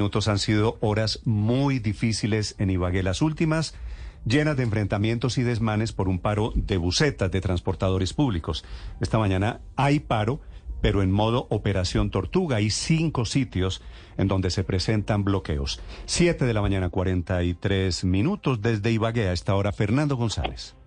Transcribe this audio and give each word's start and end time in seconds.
minutos 0.00 0.28
han 0.28 0.38
sido 0.38 0.78
horas 0.80 1.20
muy 1.26 1.78
difíciles 1.78 2.54
en 2.56 2.70
Ibagué. 2.70 3.02
Las 3.02 3.20
últimas 3.20 3.74
llenas 4.24 4.56
de 4.56 4.62
enfrentamientos 4.62 5.36
y 5.36 5.42
desmanes 5.42 5.92
por 5.92 6.08
un 6.08 6.18
paro 6.18 6.54
de 6.54 6.78
bucetas 6.78 7.30
de 7.30 7.42
transportadores 7.42 8.14
públicos. 8.14 8.64
Esta 9.02 9.18
mañana 9.18 9.60
hay 9.76 10.00
paro, 10.00 10.40
pero 10.80 11.02
en 11.02 11.10
modo 11.10 11.46
operación 11.50 12.10
tortuga. 12.10 12.56
Hay 12.56 12.70
cinco 12.70 13.26
sitios 13.26 13.82
en 14.16 14.26
donde 14.26 14.50
se 14.50 14.64
presentan 14.64 15.22
bloqueos. 15.22 15.82
Siete 16.06 16.46
de 16.46 16.54
la 16.54 16.62
mañana, 16.62 16.88
43 16.88 18.02
minutos 18.04 18.62
desde 18.62 18.92
Ibagué 18.92 19.28
a 19.28 19.34
esta 19.34 19.54
hora. 19.54 19.70
Fernando 19.70 20.16
González. 20.16 20.79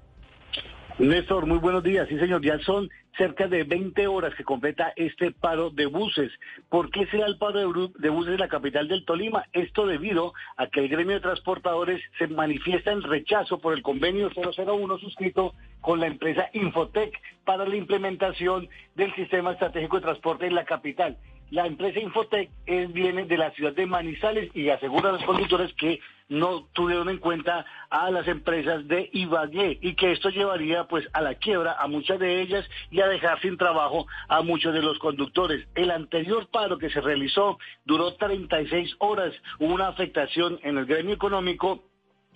Néstor, 1.00 1.48
muy 1.48 1.58
buenos 1.58 1.84
días. 1.84 2.08
Sí, 2.08 2.20
señor, 2.20 2.44
ya 2.44 2.60
son 2.60 2.88
cerca 3.18 3.48
de 3.48 3.64
20 3.64 4.06
horas 4.06 4.36
que 4.36 4.44
completa 4.44 4.94
este 4.96 5.32
paro 5.32 5.72
de 5.72 5.88
buses. 5.88 6.32
¿Por 6.70 6.92
qué 6.92 7.08
se 7.08 7.18
da 7.18 7.26
el 7.26 7.40
paro 7.40 7.60
de, 7.98 8.10
buses 8.10 8.34
en 8.34 8.40
la 8.40 8.48
capital 8.48 8.88
del 8.88 9.04
Tolima? 9.04 9.44
Esto 9.54 9.88
debido 9.88 10.34
a 10.56 10.68
que 10.68 10.82
el 10.82 10.90
gremio 10.90 11.16
de 11.16 11.22
transportadores 11.22 12.00
se 12.20 12.28
manifiesta 12.28 12.92
en 12.92 13.02
rechazo 13.02 13.60
por 13.60 13.74
el 13.74 13.82
convenio 13.82 14.30
001 14.30 15.00
suscrito 15.00 15.56
con 15.82 16.00
la 16.00 16.06
empresa 16.06 16.50
Infotec 16.54 17.20
para 17.44 17.66
la 17.66 17.76
implementación 17.76 18.70
del 18.94 19.14
sistema 19.16 19.54
estratégico 19.54 19.98
de 19.98 20.04
transporte 20.04 20.46
en 20.46 20.54
la 20.54 20.66
capital. 20.66 21.18
La 21.54 21.68
empresa 21.68 22.00
Infotec 22.00 22.50
es, 22.66 22.92
viene 22.92 23.26
de 23.26 23.38
la 23.38 23.52
ciudad 23.52 23.74
de 23.74 23.86
Manizales 23.86 24.50
y 24.56 24.70
asegura 24.70 25.10
a 25.10 25.12
los 25.12 25.24
conductores 25.24 25.72
que 25.76 26.00
no 26.28 26.68
tuvieron 26.74 27.10
en 27.10 27.20
cuenta 27.20 27.64
a 27.92 28.10
las 28.10 28.28
empresas 28.28 28.88
de 28.88 29.08
Ibagué 29.14 29.78
y 29.80 29.94
que 29.94 30.14
esto 30.14 30.30
llevaría 30.30 30.86
pues 30.86 31.08
a 31.14 31.22
la 31.22 31.36
quiebra 31.36 31.76
a 31.80 31.86
muchas 31.88 32.18
de 32.18 32.42
ellas 32.42 32.68
y 32.90 33.02
a 33.02 33.08
dejar 33.08 33.40
sin 33.40 33.56
trabajo 33.56 34.08
a 34.30 34.42
muchos 34.42 34.74
de 34.74 34.82
los 34.82 34.98
conductores. 34.98 35.68
El 35.76 35.92
anterior 35.92 36.48
paro 36.50 36.80
que 36.80 36.90
se 36.90 37.02
realizó 37.02 37.60
duró 37.86 38.16
36 38.16 38.96
horas, 38.98 39.32
hubo 39.60 39.76
una 39.76 39.90
afectación 39.90 40.60
en 40.64 40.80
el 40.80 40.88
gremio 40.88 41.14
económico 41.14 41.84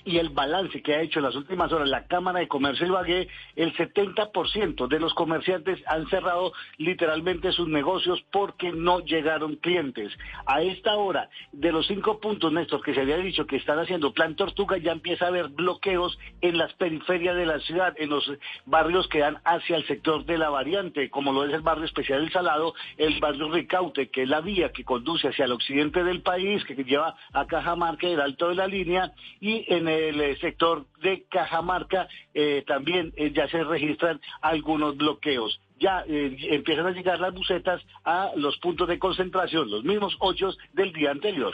y 0.07 0.19
el 0.19 0.29
balance 0.29 0.81
que 0.81 0.95
ha 0.95 1.01
hecho 1.01 1.19
en 1.19 1.25
las 1.25 1.35
últimas 1.35 1.69
horas 1.73 1.89
la 1.89 2.07
Cámara 2.07 2.39
de 2.39 2.47
Comercio 2.47 2.85
de 2.85 2.91
Ibagué, 2.93 3.27
el 3.57 3.75
70% 3.75 4.87
de 4.87 4.99
los 5.01 5.13
comerciantes 5.13 5.83
han 5.85 6.07
cerrado 6.07 6.53
literalmente 6.77 7.51
sus 7.51 7.67
negocios 7.67 8.23
porque 8.31 8.71
no 8.71 9.01
llegaron 9.01 9.57
clientes. 9.57 10.13
A 10.45 10.61
esta 10.61 10.95
hora, 10.95 11.29
de 11.51 11.73
los 11.73 11.87
cinco 11.87 12.21
puntos, 12.21 12.53
Néstor, 12.53 12.81
que 12.81 12.93
se 12.93 13.01
había 13.01 13.17
dicho 13.17 13.45
que 13.45 13.57
están 13.57 13.79
haciendo 13.79 14.13
Plan 14.13 14.37
Tortuga, 14.37 14.77
ya 14.77 14.93
empieza 14.93 15.25
a 15.25 15.27
haber 15.27 15.49
bloqueos 15.49 16.17
en 16.39 16.57
las 16.57 16.73
periferias 16.75 17.35
de 17.35 17.45
la 17.45 17.59
ciudad, 17.59 17.93
en 17.97 18.09
los 18.09 18.31
barrios 18.65 19.09
que 19.09 19.19
dan 19.19 19.39
hacia 19.43 19.75
el 19.75 19.85
sector 19.87 20.23
de 20.23 20.37
la 20.37 20.49
variante, 20.49 21.09
como 21.09 21.33
lo 21.33 21.43
es 21.43 21.53
el 21.53 21.61
barrio 21.61 21.83
especial 21.83 22.21
del 22.21 22.31
Salado, 22.31 22.75
el 22.95 23.19
barrio 23.19 23.51
Ricaute, 23.51 24.07
que 24.07 24.23
es 24.23 24.29
la 24.29 24.39
vía 24.39 24.71
que 24.71 24.85
conduce 24.85 25.27
hacia 25.27 25.43
el 25.43 25.51
occidente 25.51 26.05
del 26.05 26.21
país, 26.21 26.63
que 26.63 26.75
lleva 26.75 27.17
a 27.33 27.45
Cajamarca, 27.45 28.07
el 28.07 28.21
alto 28.21 28.47
de 28.47 28.55
la 28.55 28.67
línea, 28.67 29.11
y 29.41 29.65
en 29.67 29.89
el 29.89 29.96
el 29.97 30.21
eh, 30.21 30.37
sector 30.39 30.85
de 31.01 31.25
Cajamarca 31.29 32.07
eh, 32.33 32.63
también 32.67 33.13
eh, 33.15 33.31
ya 33.35 33.47
se 33.49 33.63
registran 33.63 34.19
algunos 34.41 34.97
bloqueos. 34.97 35.59
Ya 35.79 36.03
empiezan 36.07 36.87
a 36.87 36.91
llegar 36.91 37.19
las 37.19 37.35
bucetas 37.35 37.79
a 38.03 38.31
los 38.35 38.57
puntos 38.57 38.87
de 38.87 38.97
concentración, 38.97 39.69
los 39.69 39.83
mismos 39.83 40.17
ocho 40.19 40.49
del 40.73 40.91
día 40.91 41.11
anterior. 41.11 41.53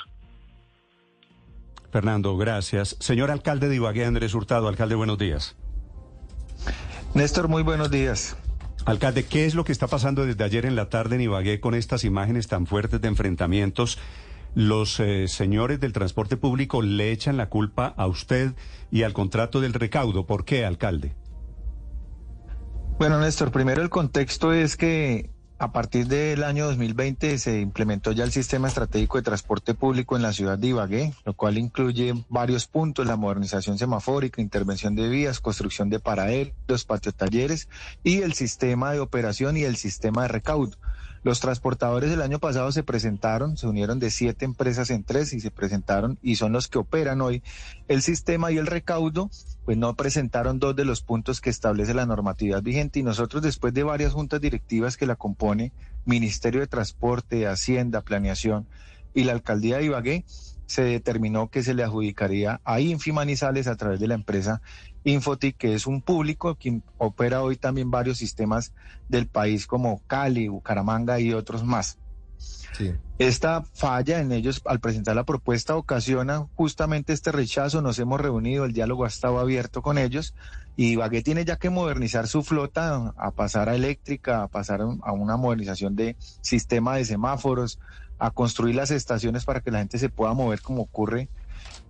Fernando, 1.91 2.37
gracias. 2.37 2.95
Señor 3.01 3.31
alcalde 3.31 3.67
de 3.67 3.75
Ibagué, 3.75 4.05
Andrés 4.05 4.33
Hurtado, 4.33 4.69
alcalde, 4.69 4.95
buenos 4.95 5.17
días. 5.17 5.57
Néstor, 7.13 7.49
muy 7.49 7.63
buenos 7.63 7.91
días. 7.91 8.37
Alcalde, 8.85 9.25
¿qué 9.25 9.45
es 9.45 9.55
lo 9.55 9.65
que 9.65 9.73
está 9.73 9.87
pasando 9.87 10.25
desde 10.25 10.43
ayer 10.43 10.65
en 10.65 10.75
la 10.75 10.89
tarde 10.89 11.15
en 11.15 11.21
Ibagué 11.21 11.59
con 11.59 11.73
estas 11.73 12.05
imágenes 12.05 12.47
tan 12.47 12.65
fuertes 12.65 13.01
de 13.01 13.09
enfrentamientos 13.09 13.99
los 14.55 14.99
eh, 14.99 15.27
señores 15.27 15.79
del 15.79 15.93
transporte 15.93 16.37
público 16.37 16.81
le 16.81 17.11
echan 17.11 17.37
la 17.37 17.49
culpa 17.49 17.93
a 17.97 18.07
usted 18.07 18.53
y 18.91 19.03
al 19.03 19.13
contrato 19.13 19.61
del 19.61 19.73
recaudo. 19.73 20.25
¿Por 20.25 20.45
qué, 20.45 20.65
alcalde? 20.65 21.15
Bueno, 22.99 23.19
Néstor, 23.19 23.51
primero 23.51 23.81
el 23.81 23.89
contexto 23.89 24.53
es 24.53 24.77
que 24.77 25.31
a 25.57 25.71
partir 25.71 26.07
del 26.07 26.43
año 26.43 26.65
2020 26.65 27.37
se 27.37 27.61
implementó 27.61 28.11
ya 28.11 28.23
el 28.23 28.31
sistema 28.31 28.67
estratégico 28.67 29.17
de 29.17 29.23
transporte 29.23 29.73
público 29.73 30.15
en 30.15 30.21
la 30.21 30.33
ciudad 30.33 30.57
de 30.57 30.67
Ibagué, 30.67 31.13
lo 31.25 31.33
cual 31.33 31.57
incluye 31.57 32.13
varios 32.27 32.67
puntos, 32.67 33.07
la 33.07 33.15
modernización 33.15 33.77
semafórica, 33.77 34.41
intervención 34.41 34.93
de 34.95 35.07
vías, 35.07 35.39
construcción 35.39 35.89
de 35.89 35.99
paraderos, 35.99 36.85
patio 36.85 37.13
talleres 37.13 37.69
y 38.03 38.21
el 38.21 38.33
sistema 38.33 38.91
de 38.91 38.99
operación 38.99 39.55
y 39.55 39.63
el 39.63 39.77
sistema 39.77 40.23
de 40.23 40.27
recaudo. 40.27 40.77
Los 41.23 41.39
transportadores 41.39 42.11
el 42.11 42.21
año 42.21 42.39
pasado 42.39 42.71
se 42.73 42.83
presentaron, 42.83 43.55
se 43.55 43.65
unieron 43.65 43.97
de 43.97 44.11
siete 44.11 44.43
empresas 44.43 44.89
en 44.89 45.05
tres 45.05 45.31
y 45.31 45.39
se 45.39 45.51
presentaron 45.51 46.19
y 46.21 46.35
son 46.35 46.51
los 46.51 46.67
que 46.67 46.79
operan 46.79 47.21
hoy. 47.21 47.41
El 47.87 48.01
sistema 48.01 48.51
y 48.51 48.57
el 48.57 48.67
recaudo, 48.67 49.29
pues 49.63 49.77
no 49.77 49.95
presentaron 49.95 50.59
dos 50.59 50.75
de 50.75 50.83
los 50.83 51.01
puntos 51.01 51.39
que 51.39 51.49
establece 51.49 51.93
la 51.93 52.05
normatividad 52.05 52.61
vigente 52.61 52.99
y 52.99 53.03
nosotros 53.03 53.41
después 53.41 53.73
de 53.73 53.83
varias 53.83 54.11
juntas 54.11 54.41
directivas 54.41 54.97
que 54.97 55.05
la 55.05 55.15
compone 55.15 55.71
Ministerio 56.05 56.59
de 56.59 56.67
Transporte, 56.67 57.47
Hacienda, 57.47 58.01
Planeación 58.01 58.67
y 59.13 59.23
la 59.23 59.33
Alcaldía 59.33 59.77
de 59.77 59.85
Ibagué, 59.85 60.25
se 60.65 60.83
determinó 60.83 61.49
que 61.49 61.61
se 61.61 61.73
le 61.73 61.83
adjudicaría 61.83 62.61
a 62.63 62.79
Infimanizales 62.79 63.67
a 63.67 63.75
través 63.75 63.99
de 63.99 64.07
la 64.07 64.15
empresa 64.15 64.61
Infotic, 65.03 65.57
que 65.57 65.73
es 65.73 65.85
un 65.85 66.01
público 66.01 66.55
que 66.55 66.81
opera 66.97 67.43
hoy 67.43 67.57
también 67.57 67.91
varios 67.91 68.17
sistemas 68.17 68.73
del 69.09 69.27
país 69.27 69.67
como 69.67 70.01
Cali, 70.07 70.47
Bucaramanga 70.47 71.19
y 71.19 71.33
otros 71.33 71.63
más. 71.63 71.97
Esta 73.19 73.63
falla 73.73 74.19
en 74.19 74.31
ellos 74.31 74.61
al 74.65 74.79
presentar 74.79 75.15
la 75.15 75.25
propuesta 75.25 75.75
ocasiona 75.75 76.47
justamente 76.55 77.13
este 77.13 77.31
rechazo. 77.31 77.81
Nos 77.81 77.99
hemos 77.99 78.19
reunido, 78.19 78.65
el 78.65 78.73
diálogo 78.73 79.05
ha 79.05 79.09
estado 79.09 79.39
abierto 79.39 79.81
con 79.83 79.97
ellos 79.97 80.33
y 80.75 80.95
Bagué 80.95 81.21
tiene 81.21 81.45
ya 81.45 81.57
que 81.57 81.69
modernizar 81.69 82.27
su 82.27 82.41
flota, 82.41 83.13
a 83.15 83.31
pasar 83.31 83.69
a 83.69 83.75
eléctrica, 83.75 84.41
a 84.41 84.47
pasar 84.47 84.81
a 84.81 85.11
una 85.11 85.37
modernización 85.37 85.95
de 85.95 86.15
sistema 86.41 86.95
de 86.95 87.05
semáforos, 87.05 87.79
a 88.23 88.31
construir 88.31 88.75
las 88.75 88.89
estaciones 88.89 89.43
para 89.43 89.59
que 89.59 89.69
la 89.69 89.79
gente 89.79 89.97
se 89.97 90.07
pueda 90.07 90.33
mover 90.33 90.61
como 90.61 90.83
ocurre 90.83 91.27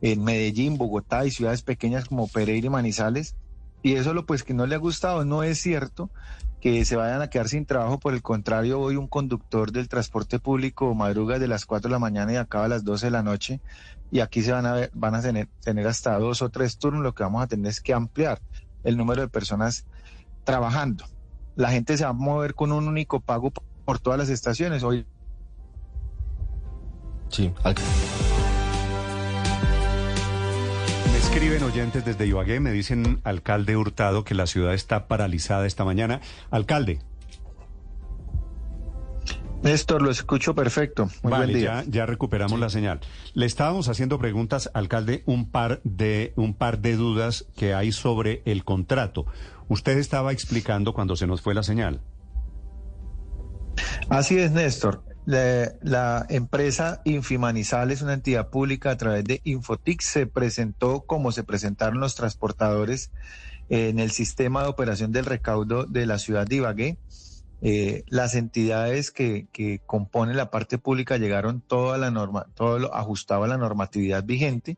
en 0.01 0.23
Medellín, 0.23 0.79
Bogotá 0.79 1.27
y 1.27 1.31
ciudades 1.31 1.61
pequeñas 1.61 2.05
como 2.05 2.27
Pereira 2.27 2.65
y 2.65 2.69
Manizales. 2.71 3.35
Y 3.83 3.93
eso 3.93 4.15
lo 4.15 4.25
pues 4.25 4.41
que 4.41 4.55
no 4.55 4.65
le 4.65 4.73
ha 4.73 4.79
gustado, 4.79 5.25
no 5.25 5.43
es 5.43 5.59
cierto 5.59 6.09
que 6.59 6.85
se 6.85 6.95
vayan 6.95 7.21
a 7.21 7.29
quedar 7.29 7.49
sin 7.49 7.67
trabajo, 7.67 7.99
por 7.99 8.15
el 8.15 8.23
contrario, 8.23 8.79
hoy 8.79 8.95
un 8.95 9.07
conductor 9.07 9.71
del 9.71 9.87
transporte 9.87 10.39
público 10.39 10.95
madruga 10.95 11.37
de 11.37 11.47
las 11.47 11.67
4 11.67 11.89
de 11.89 11.91
la 11.91 11.99
mañana 11.99 12.33
y 12.33 12.37
acaba 12.37 12.65
a 12.65 12.69
las 12.69 12.83
12 12.83 13.07
de 13.07 13.11
la 13.11 13.21
noche 13.21 13.61
y 14.09 14.21
aquí 14.21 14.41
se 14.41 14.53
van 14.53 14.65
a 14.65 14.73
ver, 14.73 14.89
van 14.95 15.13
a 15.13 15.21
tener, 15.21 15.49
tener 15.61 15.85
hasta 15.85 16.17
dos 16.17 16.41
o 16.41 16.49
tres 16.49 16.79
turnos, 16.79 17.03
lo 17.03 17.13
que 17.13 17.21
vamos 17.21 17.43
a 17.43 17.47
tener 17.47 17.67
es 17.67 17.79
que 17.79 17.93
ampliar 17.93 18.41
el 18.83 18.97
número 18.97 19.21
de 19.21 19.27
personas 19.27 19.85
trabajando. 20.45 21.05
La 21.55 21.69
gente 21.69 21.95
se 21.95 22.05
va 22.05 22.09
a 22.09 22.13
mover 22.13 22.55
con 22.55 22.71
un 22.71 22.87
único 22.87 23.19
pago 23.19 23.51
por 23.85 23.99
todas 23.99 24.17
las 24.17 24.29
estaciones. 24.29 24.81
Hoy 24.81 25.05
Sí. 27.33 27.51
Me 31.11 31.17
escriben 31.17 31.63
oyentes 31.63 32.05
desde 32.05 32.27
Ibagué, 32.27 32.59
me 32.59 32.71
dicen, 32.71 33.21
alcalde 33.23 33.75
Hurtado, 33.75 34.23
que 34.23 34.35
la 34.35 34.45
ciudad 34.45 34.75
está 34.75 35.07
paralizada 35.07 35.65
esta 35.65 35.83
mañana. 35.83 36.21
Alcalde. 36.51 36.99
Néstor, 39.63 40.03
lo 40.03 40.11
escucho 40.11 40.53
perfecto. 40.53 41.09
Muy 41.23 41.31
vale, 41.31 41.59
Ya, 41.59 41.83
ya 41.87 42.05
recuperamos 42.05 42.59
la 42.59 42.69
señal. 42.69 42.99
Le 43.33 43.47
estábamos 43.47 43.89
haciendo 43.89 44.19
preguntas, 44.19 44.69
alcalde, 44.75 45.23
un 45.25 45.49
par 45.49 45.81
de 45.83 46.33
un 46.35 46.53
par 46.53 46.79
de 46.79 46.97
dudas 46.97 47.47
que 47.55 47.73
hay 47.73 47.91
sobre 47.93 48.43
el 48.45 48.63
contrato. 48.63 49.25
Usted 49.69 49.97
estaba 49.97 50.33
explicando 50.33 50.93
cuando 50.93 51.15
se 51.15 51.25
nos 51.25 51.41
fue 51.41 51.55
la 51.55 51.63
señal. 51.63 52.01
Así 54.09 54.37
es, 54.37 54.51
Néstor. 54.51 55.12
La, 55.25 56.25
empresa 56.29 57.01
Infimanizal 57.05 57.91
es 57.91 58.01
una 58.01 58.13
entidad 58.13 58.49
pública 58.49 58.91
a 58.91 58.97
través 58.97 59.23
de 59.23 59.41
Infotix. 59.43 60.05
Se 60.05 60.27
presentó 60.27 61.01
como 61.01 61.31
se 61.31 61.43
presentaron 61.43 61.99
los 61.99 62.15
transportadores 62.15 63.11
en 63.69 63.99
el 63.99 64.11
sistema 64.11 64.63
de 64.63 64.69
operación 64.69 65.11
del 65.11 65.25
recaudo 65.25 65.85
de 65.85 66.05
la 66.05 66.19
ciudad 66.19 66.45
de 66.45 66.57
Ibagué. 66.57 66.97
Eh, 67.61 68.03
las 68.07 68.35
entidades 68.35 69.09
que, 69.09 69.47
que, 69.53 69.79
componen 69.85 70.35
la 70.35 70.51
parte 70.51 70.77
pública 70.77 71.15
llegaron 71.15 71.61
toda 71.61 71.97
la 71.97 72.11
norma, 72.11 72.47
todo 72.55 72.77
lo 72.77 72.93
ajustado 72.93 73.45
a 73.45 73.47
la 73.47 73.57
normatividad 73.57 74.25
vigente 74.25 74.77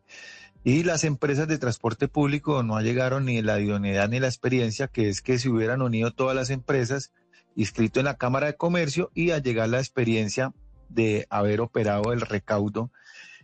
y 0.65 0.81
las 0.81 1.03
empresas 1.03 1.47
de 1.47 1.59
transporte 1.59 2.07
público 2.07 2.63
no 2.63 2.81
llegaron 2.81 3.25
ni 3.25 3.41
la 3.43 3.59
idoneidad 3.59 4.09
ni 4.09 4.19
la 4.19 4.25
experiencia, 4.25 4.87
que 4.87 5.09
es 5.09 5.21
que 5.21 5.37
si 5.37 5.47
hubieran 5.47 5.83
unido 5.83 6.11
todas 6.11 6.35
las 6.35 6.49
empresas, 6.49 7.11
inscrito 7.55 7.99
en 7.99 8.05
la 8.05 8.17
Cámara 8.17 8.47
de 8.47 8.57
Comercio 8.57 9.11
y 9.13 9.31
a 9.31 9.39
llegar 9.39 9.69
la 9.69 9.79
experiencia 9.79 10.53
de 10.89 11.25
haber 11.29 11.61
operado 11.61 12.13
el 12.13 12.21
recaudo 12.21 12.91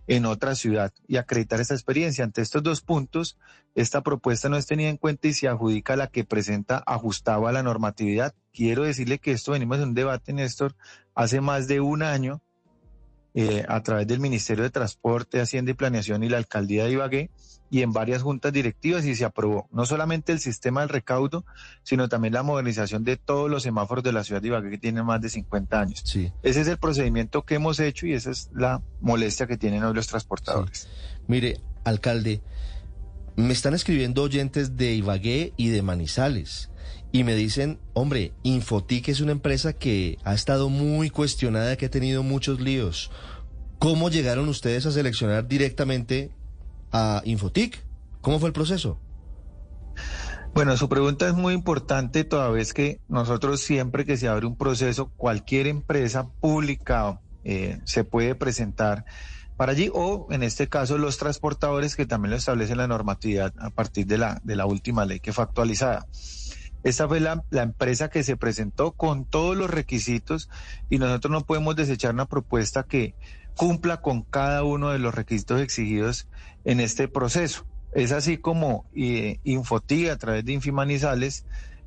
en 0.08 0.26
otra 0.26 0.56
ciudad 0.56 0.94
y 1.08 1.18
acreditar 1.18 1.62
esa 1.62 1.74
experiencia. 1.74 2.24
Ante 2.24 2.42
estos 2.42 2.64
dos 2.64 2.82
puntos, 2.82 3.38
esta 3.76 4.02
propuesta 4.02 4.50
no 4.50 4.58
es 4.58 4.68
tenida 4.68 4.90
en 4.90 4.98
cuenta 4.98 5.28
y 5.28 5.34
se 5.34 5.48
adjudica 5.48 5.96
la 5.96 6.08
que 6.08 6.24
presenta 6.24 6.84
ajustaba 6.86 7.50
a 7.50 7.54
la 7.54 7.64
normatividad. 7.64 8.36
Quiero 8.52 8.84
decirle 8.84 9.20
que 9.20 9.32
esto 9.32 9.54
venimos 9.54 9.78
en 9.78 9.90
un 9.90 9.94
debate, 9.94 10.34
Néstor, 10.34 10.76
hace 11.16 11.40
más 11.40 11.68
de 11.68 11.80
un 11.80 12.04
año 12.04 12.42
eh, 13.34 13.66
a 13.68 13.82
través 13.82 14.08
del 14.08 14.20
Ministerio 14.20 14.64
de 14.64 14.70
Transporte, 14.70 15.40
Hacienda 15.40 15.72
y 15.72 15.74
Planeación 15.74 16.24
y 16.24 16.30
la 16.30 16.38
Alcaldía 16.38 16.86
de 16.86 16.92
Ibagué 16.92 17.30
y 17.70 17.82
en 17.82 17.94
varias 17.94 18.22
juntas 18.22 18.52
directivas 18.52 19.06
y 19.06 19.16
se 19.16 19.24
aprobó 19.24 19.70
no 19.72 19.86
solamente 19.86 20.34
el 20.34 20.40
sistema 20.40 20.82
del 20.82 20.90
recaudo, 20.90 21.46
sino 21.84 22.10
también 22.10 22.34
la 22.34 22.44
modernización 22.44 23.06
de 23.06 23.16
todos 23.16 23.50
los 23.50 23.64
semáforos 23.64 24.04
de 24.04 24.12
la 24.12 24.26
ciudad 24.26 24.42
de 24.42 24.50
Ibagué 24.50 24.72
que 24.72 24.78
tienen 24.78 25.06
más 25.06 25.22
de 25.22 25.30
50 25.30 25.80
años. 25.80 26.02
Sí. 26.04 26.32
Ese 26.44 26.62
es 26.62 26.68
el 26.68 26.78
procedimiento 26.78 27.44
que 27.44 27.56
hemos 27.56 27.80
hecho 27.80 28.06
y 28.06 28.14
esa 28.14 28.32
es 28.32 28.50
la 28.54 28.82
molestia 29.00 29.48
que 29.48 29.58
tienen 29.58 29.84
hoy 29.84 29.94
los 29.94 30.08
transportadores. 30.08 30.90
Mire, 31.28 31.62
alcalde, 31.86 32.42
me 33.38 33.54
están 33.54 33.74
escribiendo 33.74 34.24
oyentes 34.24 34.76
de 34.76 34.94
Ibagué 34.94 35.54
y 35.56 35.70
de 35.70 35.82
Manizales 35.82 36.71
y 37.12 37.24
me 37.24 37.36
dicen, 37.36 37.80
hombre, 37.94 38.34
Infotic 38.44 39.10
es 39.10 39.20
una 39.20 39.34
empresa 39.34 39.74
que 39.74 40.18
ha 40.24 40.34
estado 40.34 40.70
muy 40.70 41.10
cuestionada, 41.10 41.76
que 41.76 41.88
ha 41.88 41.92
tenido 41.92 42.24
muchos 42.24 42.62
líos. 42.62 43.12
¿Cómo 43.80 44.10
llegaron 44.10 44.48
ustedes 44.48 44.86
a 44.86 44.92
seleccionar 44.92 45.48
directamente 45.48 46.32
a 46.92 47.22
Infotic? 47.26 47.84
¿Cómo 48.22 48.40
fue 48.40 48.48
el 48.48 48.54
proceso? 48.54 49.00
Bueno, 50.54 50.76
su 50.78 50.90
pregunta 50.90 51.28
es 51.28 51.34
muy 51.34 51.54
importante 51.54 52.24
toda 52.24 52.50
vez 52.50 52.74
que 52.74 53.00
nosotros 53.08 53.62
siempre 53.62 54.06
que 54.06 54.18
se 54.18 54.28
abre 54.28 54.46
un 54.46 54.58
proceso, 54.58 55.10
cualquier 55.16 55.68
empresa 55.68 56.30
pública 56.42 57.22
eh, 57.44 57.80
se 57.86 58.04
puede 58.04 58.36
presentar 58.36 59.06
para 59.58 59.72
allí 59.72 59.90
o 59.94 60.28
en 60.32 60.44
este 60.44 60.68
caso 60.68 60.98
los 60.98 61.18
transportadores 61.18 61.96
que 61.96 62.06
también 62.06 62.32
lo 62.32 62.38
establece 62.38 62.76
la 62.76 62.88
normatividad 62.88 63.54
a 63.60 63.70
partir 63.70 64.08
de 64.08 64.18
la, 64.18 64.42
de 64.44 64.56
la 64.56 64.66
última 64.66 65.06
ley 65.06 65.20
que 65.20 65.34
fue 65.34 65.44
actualizada. 65.44 66.08
Esta 66.84 67.08
fue 67.08 67.20
la, 67.20 67.44
la, 67.50 67.62
empresa 67.64 68.10
que 68.10 68.24
se 68.24 68.38
presentó 68.38 68.92
con 68.94 69.26
todos 69.26 69.56
los 69.56 69.70
requisitos 69.70 70.50
y 70.90 70.98
nosotros 70.98 71.32
no 71.32 71.46
podemos 71.46 71.76
desechar 71.76 72.14
una 72.14 72.26
propuesta 72.26 72.84
que 72.84 73.16
cumpla 73.56 74.02
con 74.02 74.24
cada 74.24 74.64
uno 74.64 74.90
de 74.90 75.00
los 75.00 75.14
requisitos 75.14 75.62
exigidos 75.62 76.28
en 76.66 76.80
este 76.80 77.08
proceso. 77.08 77.66
Es 77.94 78.12
así 78.12 78.38
como 78.38 78.86
eh, 78.96 79.40
Infoti 79.44 80.08
a 80.10 80.18
través 80.18 80.46
de 80.46 80.54
Infimanizales 80.54 81.46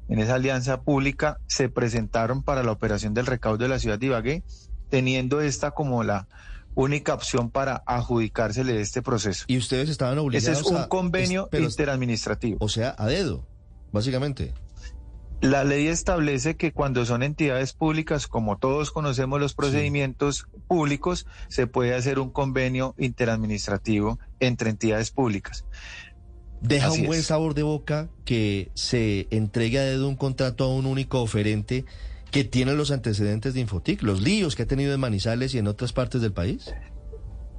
en 0.08 0.18
esa 0.18 0.34
alianza 0.34 0.82
pública 0.82 1.38
se 1.46 1.68
presentaron 1.70 2.42
para 2.42 2.62
la 2.62 2.72
operación 2.72 3.14
del 3.14 3.24
recaudo 3.26 3.58
de 3.58 3.68
la 3.68 3.78
ciudad 3.78 3.98
de 3.98 4.06
Ibagué, 4.06 4.42
teniendo 4.90 5.40
esta 5.40 5.70
como 5.70 6.04
la 6.04 6.28
única 6.74 7.14
opción 7.14 7.50
para 7.50 7.82
adjudicársele 7.86 8.80
este 8.80 9.00
proceso. 9.00 9.44
Y 9.48 9.56
ustedes 9.56 9.88
estaban 9.88 10.18
obligados 10.18 10.48
Ese 10.58 10.60
es 10.60 10.66
un 10.66 10.76
a- 10.76 10.88
convenio 10.88 11.44
es- 11.44 11.48
pero- 11.50 11.64
interadministrativo. 11.64 12.58
O 12.60 12.68
sea, 12.68 12.94
a 12.98 13.06
dedo, 13.06 13.46
básicamente. 13.92 14.52
La 15.40 15.64
ley 15.64 15.88
establece 15.88 16.56
que 16.56 16.72
cuando 16.72 17.04
son 17.04 17.22
entidades 17.22 17.74
públicas, 17.74 18.26
como 18.26 18.56
todos 18.56 18.90
conocemos 18.90 19.40
los 19.40 19.54
procedimientos 19.54 20.46
públicos, 20.68 21.26
se 21.48 21.66
puede 21.66 21.94
hacer 21.94 22.18
un 22.18 22.30
convenio 22.30 22.94
interadministrativo 22.98 24.18
entre 24.40 24.70
entidades 24.70 25.10
públicas. 25.10 25.64
Deja 26.62 26.86
Así 26.86 27.00
un 27.00 27.06
buen 27.08 27.20
es. 27.20 27.26
sabor 27.26 27.52
de 27.52 27.62
boca 27.62 28.08
que 28.24 28.70
se 28.74 29.26
entregue 29.30 29.78
a 29.78 29.82
dedo 29.82 30.08
un 30.08 30.16
contrato 30.16 30.64
a 30.64 30.74
un 30.74 30.86
único 30.86 31.20
oferente 31.20 31.84
que 32.30 32.44
tiene 32.44 32.72
los 32.72 32.90
antecedentes 32.90 33.52
de 33.54 33.60
Infotic, 33.60 34.02
los 34.02 34.22
líos 34.22 34.56
que 34.56 34.62
ha 34.62 34.66
tenido 34.66 34.94
en 34.94 35.00
Manizales 35.00 35.54
y 35.54 35.58
en 35.58 35.68
otras 35.68 35.92
partes 35.92 36.22
del 36.22 36.32
país. 36.32 36.74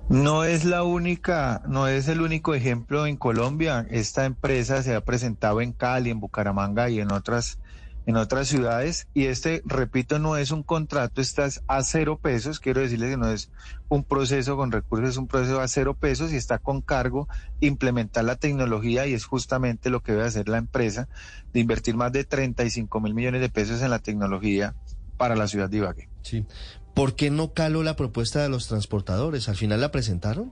No 0.09 0.43
es 0.43 0.65
la 0.65 0.83
única, 0.83 1.63
no 1.67 1.87
es 1.87 2.07
el 2.07 2.21
único 2.21 2.53
ejemplo 2.53 3.07
en 3.07 3.15
Colombia. 3.15 3.87
Esta 3.89 4.25
empresa 4.25 4.83
se 4.83 4.93
ha 4.93 5.01
presentado 5.01 5.61
en 5.61 5.71
Cali, 5.71 6.09
en 6.09 6.19
Bucaramanga 6.19 6.89
y 6.89 6.99
en 6.99 7.11
otras, 7.11 7.57
en 8.05 8.17
otras 8.17 8.47
ciudades. 8.47 9.07
Y 9.13 9.25
este, 9.25 9.61
repito, 9.65 10.19
no 10.19 10.37
es 10.37 10.51
un 10.51 10.63
contrato, 10.63 11.21
estás 11.21 11.63
a 11.67 11.83
cero 11.83 12.19
pesos. 12.21 12.59
Quiero 12.59 12.81
decirles 12.81 13.11
que 13.11 13.17
no 13.17 13.29
es 13.29 13.51
un 13.89 14.03
proceso 14.03 14.57
con 14.57 14.71
recursos, 14.71 15.09
es 15.09 15.17
un 15.17 15.27
proceso 15.27 15.61
a 15.61 15.67
cero 15.67 15.95
pesos 15.95 16.31
y 16.31 16.35
está 16.35 16.57
con 16.57 16.81
cargo 16.81 17.27
implementar 17.59 18.23
la 18.23 18.35
tecnología 18.35 19.07
y 19.07 19.13
es 19.13 19.25
justamente 19.25 19.89
lo 19.89 20.01
que 20.01 20.11
debe 20.13 20.25
hacer 20.25 20.49
la 20.49 20.57
empresa 20.57 21.07
de 21.53 21.59
invertir 21.59 21.95
más 21.95 22.11
de 22.11 22.23
35 22.23 22.99
mil 22.99 23.13
millones 23.13 23.41
de 23.41 23.49
pesos 23.49 23.81
en 23.81 23.89
la 23.89 23.99
tecnología 23.99 24.75
para 25.17 25.35
la 25.35 25.47
ciudad 25.47 25.69
de 25.69 25.77
Ibagué. 25.77 26.09
Sí. 26.21 26.45
¿Por 26.93 27.15
qué 27.15 27.29
no 27.29 27.53
caló 27.53 27.83
la 27.83 27.95
propuesta 27.95 28.41
de 28.41 28.49
los 28.49 28.67
transportadores? 28.67 29.49
¿Al 29.49 29.55
final 29.55 29.81
la 29.81 29.91
presentaron? 29.91 30.51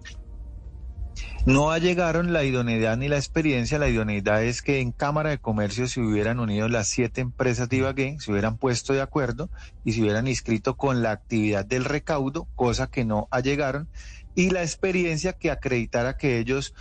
No 1.45 1.77
llegaron 1.77 2.31
la 2.31 2.45
idoneidad 2.45 2.95
ni 2.95 3.09
la 3.09 3.17
experiencia. 3.17 3.77
La 3.77 3.89
idoneidad 3.89 4.43
es 4.45 4.61
que 4.61 4.79
en 4.79 4.93
Cámara 4.93 5.31
de 5.31 5.39
Comercio 5.39 5.89
se 5.89 5.99
hubieran 5.99 6.39
unido 6.39 6.69
las 6.69 6.87
siete 6.87 7.19
empresas 7.19 7.67
de 7.67 7.77
Ibagué, 7.77 8.15
se 8.19 8.31
hubieran 8.31 8.57
puesto 8.57 8.93
de 8.93 9.01
acuerdo 9.01 9.51
y 9.83 9.91
se 9.91 10.01
hubieran 10.01 10.27
inscrito 10.27 10.77
con 10.77 11.03
la 11.03 11.11
actividad 11.11 11.65
del 11.65 11.83
recaudo, 11.83 12.47
cosa 12.55 12.87
que 12.87 13.03
no 13.03 13.27
llegaron, 13.43 13.89
y 14.35 14.51
la 14.51 14.61
experiencia 14.63 15.33
que 15.33 15.51
acreditara 15.51 16.15
que 16.15 16.39
ellos 16.39 16.73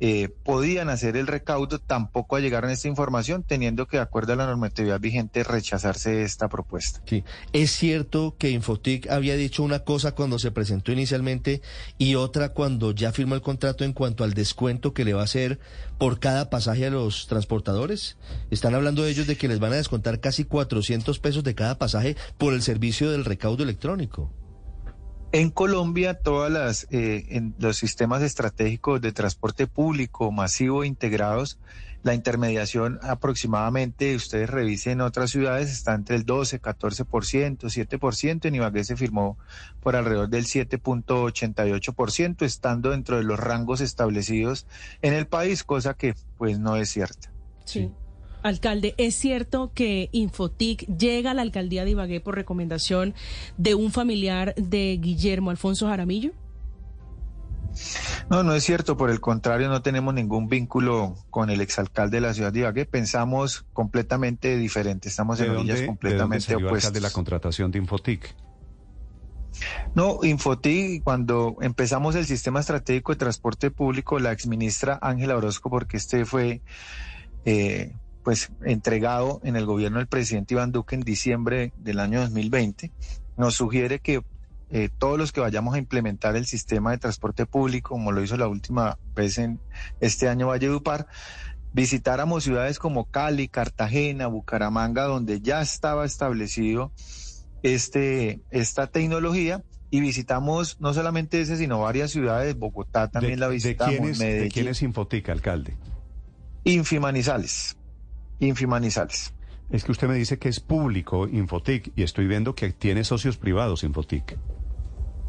eh, 0.00 0.28
podían 0.44 0.88
hacer 0.90 1.16
el 1.16 1.26
recaudo, 1.26 1.78
tampoco 1.78 2.38
llegaron 2.38 2.70
a 2.70 2.72
esta 2.72 2.88
información, 2.88 3.42
teniendo 3.42 3.86
que, 3.86 3.96
de 3.96 4.02
acuerdo 4.02 4.32
a 4.32 4.36
la 4.36 4.46
normatividad 4.46 5.00
vigente, 5.00 5.42
rechazarse 5.42 6.22
esta 6.22 6.48
propuesta. 6.48 7.00
Sí. 7.06 7.24
¿Es 7.52 7.72
cierto 7.72 8.36
que 8.38 8.50
Infotic 8.50 9.10
había 9.10 9.36
dicho 9.36 9.62
una 9.62 9.80
cosa 9.80 10.12
cuando 10.12 10.38
se 10.38 10.50
presentó 10.50 10.92
inicialmente 10.92 11.62
y 11.98 12.14
otra 12.14 12.50
cuando 12.50 12.92
ya 12.92 13.12
firmó 13.12 13.34
el 13.34 13.42
contrato 13.42 13.84
en 13.84 13.92
cuanto 13.92 14.24
al 14.24 14.34
descuento 14.34 14.94
que 14.94 15.04
le 15.04 15.14
va 15.14 15.22
a 15.22 15.24
hacer 15.24 15.58
por 15.98 16.20
cada 16.20 16.48
pasaje 16.50 16.86
a 16.86 16.90
los 16.90 17.26
transportadores? 17.26 18.16
Están 18.50 18.74
hablando 18.74 19.04
ellos 19.04 19.26
de 19.26 19.36
que 19.36 19.48
les 19.48 19.58
van 19.58 19.72
a 19.72 19.76
descontar 19.76 20.20
casi 20.20 20.44
400 20.44 21.18
pesos 21.18 21.44
de 21.44 21.54
cada 21.54 21.78
pasaje 21.78 22.16
por 22.36 22.54
el 22.54 22.62
servicio 22.62 23.10
del 23.10 23.24
recaudo 23.24 23.64
electrónico. 23.64 24.30
En 25.30 25.50
Colombia, 25.50 26.14
todas 26.14 26.50
las 26.50 26.86
eh, 26.90 27.52
los 27.58 27.76
sistemas 27.76 28.22
estratégicos 28.22 29.00
de 29.02 29.12
transporte 29.12 29.66
público 29.66 30.32
masivo 30.32 30.84
integrados, 30.84 31.58
la 32.02 32.14
intermediación 32.14 32.98
aproximadamente, 33.02 34.16
ustedes 34.16 34.48
revisen 34.48 35.02
otras 35.02 35.30
ciudades, 35.30 35.70
está 35.70 35.94
entre 35.94 36.16
el 36.16 36.24
12, 36.24 36.62
14%, 36.62 37.58
7%, 37.58 38.44
en 38.46 38.54
Ibagué 38.54 38.84
se 38.84 38.96
firmó 38.96 39.36
por 39.80 39.96
alrededor 39.96 40.30
del 40.30 40.46
7.88%, 40.46 42.42
estando 42.46 42.90
dentro 42.90 43.18
de 43.18 43.24
los 43.24 43.38
rangos 43.38 43.82
establecidos 43.82 44.66
en 45.02 45.12
el 45.12 45.26
país, 45.26 45.62
cosa 45.62 45.92
que 45.92 46.14
pues 46.38 46.58
no 46.58 46.76
es 46.76 46.88
cierta. 46.88 47.30
Sí. 47.66 47.90
Alcalde, 48.42 48.94
¿es 48.98 49.14
cierto 49.14 49.72
que 49.74 50.08
Infotic 50.12 50.86
llega 50.96 51.32
a 51.32 51.34
la 51.34 51.42
alcaldía 51.42 51.84
de 51.84 51.90
Ibagué 51.90 52.20
por 52.20 52.34
recomendación 52.34 53.14
de 53.56 53.74
un 53.74 53.90
familiar 53.92 54.54
de 54.56 54.98
Guillermo 55.00 55.50
Alfonso 55.50 55.88
Jaramillo? 55.88 56.32
No, 58.30 58.42
no 58.42 58.54
es 58.54 58.64
cierto, 58.64 58.96
por 58.96 59.10
el 59.10 59.20
contrario, 59.20 59.68
no 59.68 59.82
tenemos 59.82 60.12
ningún 60.14 60.48
vínculo 60.48 61.16
con 61.30 61.50
el 61.50 61.60
exalcalde 61.60 62.16
de 62.16 62.20
la 62.22 62.34
ciudad 62.34 62.52
de 62.52 62.60
Ibagué, 62.60 62.86
pensamos 62.86 63.66
completamente 63.72 64.56
diferente, 64.56 65.08
estamos 65.08 65.38
¿De 65.38 65.46
en 65.46 65.52
orillas 65.52 65.66
de 65.66 65.72
dónde 65.74 65.86
completamente 65.86 66.46
salió 66.46 66.66
opuestas. 66.66 66.88
alcalde 66.88 67.00
la 67.06 67.12
contratación 67.12 67.70
de 67.70 67.78
Infotic? 67.78 68.34
No, 69.94 70.20
Infoti, 70.22 71.00
cuando 71.00 71.56
empezamos 71.60 72.14
el 72.14 72.26
sistema 72.26 72.60
estratégico 72.60 73.12
de 73.12 73.18
transporte 73.18 73.70
público, 73.70 74.18
la 74.18 74.32
exministra 74.32 74.98
Ángela 75.02 75.36
Orozco, 75.36 75.70
porque 75.70 75.96
este 75.96 76.24
fue 76.24 76.62
eh, 77.44 77.94
pues 78.28 78.52
entregado 78.62 79.40
en 79.42 79.56
el 79.56 79.64
gobierno 79.64 79.96
del 79.96 80.06
presidente 80.06 80.52
Iván 80.52 80.70
Duque 80.70 80.94
en 80.94 81.00
diciembre 81.00 81.72
del 81.78 81.98
año 81.98 82.20
2020, 82.20 82.92
nos 83.38 83.54
sugiere 83.54 84.00
que 84.00 84.22
eh, 84.68 84.90
todos 84.98 85.16
los 85.16 85.32
que 85.32 85.40
vayamos 85.40 85.74
a 85.74 85.78
implementar 85.78 86.36
el 86.36 86.44
sistema 86.44 86.90
de 86.90 86.98
transporte 86.98 87.46
público, 87.46 87.88
como 87.88 88.12
lo 88.12 88.22
hizo 88.22 88.36
la 88.36 88.46
última 88.46 88.98
vez 89.14 89.38
en 89.38 89.58
este 90.00 90.28
año 90.28 90.48
Valledupar, 90.48 91.06
visitáramos 91.72 92.44
ciudades 92.44 92.78
como 92.78 93.06
Cali, 93.06 93.48
Cartagena, 93.48 94.26
Bucaramanga, 94.26 95.04
donde 95.04 95.40
ya 95.40 95.62
estaba 95.62 96.04
establecido 96.04 96.92
este, 97.62 98.42
esta 98.50 98.88
tecnología 98.88 99.64
y 99.88 100.00
visitamos 100.00 100.76
no 100.80 100.92
solamente 100.92 101.40
ese, 101.40 101.56
sino 101.56 101.80
varias 101.80 102.10
ciudades, 102.10 102.58
Bogotá 102.58 103.08
también 103.08 103.36
¿De, 103.36 103.40
la 103.40 103.48
de 103.48 103.54
visitamos, 103.54 103.96
quién 103.96 104.10
es, 104.10 104.18
Medellín, 104.18 104.42
¿De 104.42 104.48
quién 104.50 104.68
es 104.68 104.82
Infotic, 104.82 105.30
alcalde? 105.30 105.78
Infimanizales, 106.64 107.77
Infimanizales. 108.40 109.32
Es 109.70 109.84
que 109.84 109.92
usted 109.92 110.08
me 110.08 110.14
dice 110.14 110.38
que 110.38 110.48
es 110.48 110.60
público 110.60 111.28
Infotic 111.28 111.92
y 111.94 112.02
estoy 112.02 112.26
viendo 112.26 112.54
que 112.54 112.72
tiene 112.72 113.04
socios 113.04 113.36
privados 113.36 113.82
Infotic. 113.84 114.38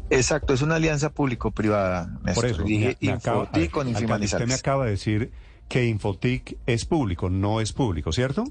Exacto, 0.08 0.54
es 0.54 0.62
una 0.62 0.76
alianza 0.76 1.10
público-privada, 1.12 2.18
Por 2.34 2.46
eso, 2.46 2.62
Dije 2.64 2.96
me- 3.00 3.06
me 3.08 3.12
acaba- 3.12 3.40
Infotic 3.44 3.70
con 3.70 3.86
alcalde, 3.88 3.90
usted 3.90 3.90
me 3.90 3.90
Infimanizales. 3.90 4.58
acaba 4.58 4.84
de 4.86 4.90
decir 4.92 5.32
que 5.68 5.86
Infotic 5.86 6.58
es 6.66 6.84
público, 6.84 7.30
no 7.30 7.60
es 7.60 7.72
público, 7.72 8.12
¿cierto? 8.12 8.44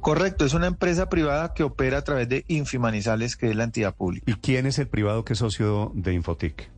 Correcto, 0.00 0.46
es 0.46 0.54
una 0.54 0.66
empresa 0.66 1.08
privada 1.10 1.52
que 1.52 1.62
opera 1.62 1.98
a 1.98 2.02
través 2.02 2.28
de 2.28 2.44
Infimanizales, 2.48 3.36
que 3.36 3.50
es 3.50 3.56
la 3.56 3.64
entidad 3.64 3.94
pública. 3.94 4.30
¿Y 4.30 4.34
quién 4.36 4.66
es 4.66 4.78
el 4.78 4.88
privado 4.88 5.24
que 5.24 5.34
es 5.34 5.38
socio 5.38 5.92
de 5.94 6.14
Infotic? 6.14 6.70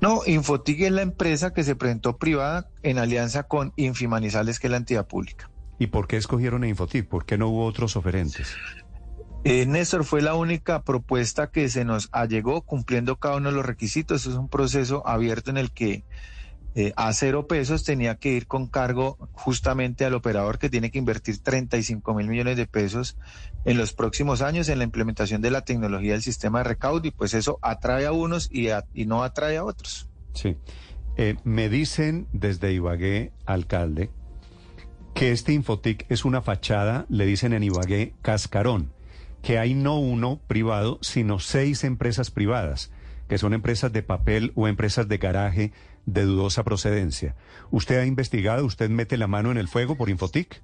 No, 0.00 0.22
Infotic 0.26 0.80
es 0.80 0.92
la 0.92 1.02
empresa 1.02 1.52
que 1.52 1.64
se 1.64 1.74
presentó 1.74 2.18
privada 2.18 2.68
en 2.82 2.98
alianza 2.98 3.44
con 3.44 3.72
Infimanizales, 3.76 4.60
que 4.60 4.68
es 4.68 4.70
la 4.70 4.76
entidad 4.76 5.06
pública. 5.06 5.50
¿Y 5.78 5.88
por 5.88 6.06
qué 6.06 6.16
escogieron 6.16 6.62
a 6.62 6.68
Infotic? 6.68 7.08
¿Por 7.08 7.24
qué 7.24 7.38
no 7.38 7.48
hubo 7.48 7.64
otros 7.64 7.96
oferentes? 7.96 8.54
Eh, 9.44 9.66
Néstor, 9.66 10.04
fue 10.04 10.20
la 10.20 10.34
única 10.34 10.82
propuesta 10.82 11.50
que 11.50 11.68
se 11.68 11.84
nos 11.84 12.08
allegó 12.12 12.62
cumpliendo 12.62 13.16
cada 13.16 13.36
uno 13.36 13.50
de 13.50 13.56
los 13.56 13.66
requisitos. 13.66 14.26
Es 14.26 14.34
un 14.34 14.48
proceso 14.48 15.06
abierto 15.06 15.50
en 15.50 15.56
el 15.56 15.70
que 15.70 16.04
eh, 16.80 16.92
a 16.94 17.12
cero 17.12 17.48
pesos 17.48 17.82
tenía 17.82 18.14
que 18.18 18.28
ir 18.28 18.46
con 18.46 18.68
cargo 18.68 19.18
justamente 19.32 20.04
al 20.04 20.14
operador 20.14 20.60
que 20.60 20.70
tiene 20.70 20.92
que 20.92 20.98
invertir 21.00 21.42
35 21.42 22.14
mil 22.14 22.28
millones 22.28 22.56
de 22.56 22.68
pesos 22.68 23.16
en 23.64 23.76
los 23.76 23.92
próximos 23.92 24.42
años 24.42 24.68
en 24.68 24.78
la 24.78 24.84
implementación 24.84 25.42
de 25.42 25.50
la 25.50 25.62
tecnología 25.62 26.12
del 26.12 26.22
sistema 26.22 26.58
de 26.58 26.64
recaudo 26.68 27.08
y 27.08 27.10
pues 27.10 27.34
eso 27.34 27.58
atrae 27.62 28.06
a 28.06 28.12
unos 28.12 28.48
y, 28.52 28.68
y 28.94 29.06
no 29.06 29.24
atrae 29.24 29.56
a 29.56 29.64
otros. 29.64 30.08
Sí. 30.34 30.56
Eh, 31.16 31.34
me 31.42 31.68
dicen 31.68 32.28
desde 32.32 32.72
Ibagué, 32.72 33.32
alcalde, 33.44 34.12
que 35.14 35.32
este 35.32 35.54
Infotic 35.54 36.06
es 36.08 36.24
una 36.24 36.42
fachada, 36.42 37.06
le 37.08 37.26
dicen 37.26 37.54
en 37.54 37.64
Ibagué, 37.64 38.14
cascarón 38.22 38.92
que 39.42 39.58
hay 39.58 39.74
no 39.74 39.98
uno 39.98 40.40
privado, 40.46 40.98
sino 41.00 41.38
seis 41.38 41.84
empresas 41.84 42.30
privadas, 42.30 42.90
que 43.28 43.38
son 43.38 43.54
empresas 43.54 43.92
de 43.92 44.02
papel 44.02 44.52
o 44.54 44.68
empresas 44.68 45.06
de 45.08 45.18
garaje 45.18 45.72
de 46.06 46.22
dudosa 46.24 46.64
procedencia. 46.64 47.36
¿Usted 47.70 47.98
ha 47.98 48.06
investigado, 48.06 48.64
usted 48.64 48.88
mete 48.90 49.16
la 49.16 49.26
mano 49.26 49.50
en 49.50 49.58
el 49.58 49.68
fuego 49.68 49.96
por 49.96 50.08
Infotic? 50.08 50.62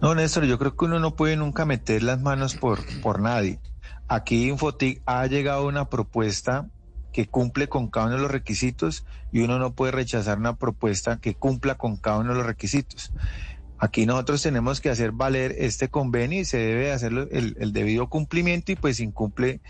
No, 0.00 0.14
Néstor, 0.14 0.44
yo 0.44 0.58
creo 0.58 0.76
que 0.76 0.84
uno 0.86 0.98
no 0.98 1.14
puede 1.14 1.36
nunca 1.36 1.64
meter 1.64 2.02
las 2.02 2.20
manos 2.20 2.56
por, 2.56 2.80
por 3.00 3.20
nadie. 3.20 3.60
Aquí 4.08 4.48
Infotic 4.48 5.02
ha 5.06 5.26
llegado 5.26 5.66
una 5.66 5.88
propuesta 5.88 6.68
que 7.12 7.28
cumple 7.28 7.68
con 7.68 7.88
cada 7.88 8.06
uno 8.06 8.16
de 8.16 8.22
los 8.22 8.30
requisitos 8.30 9.06
y 9.30 9.40
uno 9.40 9.58
no 9.58 9.74
puede 9.74 9.92
rechazar 9.92 10.38
una 10.38 10.56
propuesta 10.56 11.20
que 11.20 11.34
cumpla 11.34 11.76
con 11.76 11.96
cada 11.96 12.18
uno 12.18 12.30
de 12.30 12.38
los 12.38 12.46
requisitos. 12.46 13.12
Aquí 13.78 14.04
nosotros 14.04 14.42
tenemos 14.42 14.80
que 14.80 14.90
hacer 14.90 15.12
valer 15.12 15.54
este 15.58 15.88
convenio 15.88 16.40
y 16.40 16.44
se 16.44 16.58
debe 16.58 16.92
hacer 16.92 17.12
el, 17.30 17.72
debido 17.72 18.08
cumplimiento 18.08 18.72
y 18.72 18.76
pues 18.76 18.98
incumple 18.98 19.60